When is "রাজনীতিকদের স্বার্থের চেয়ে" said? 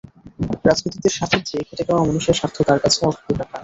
0.65-1.65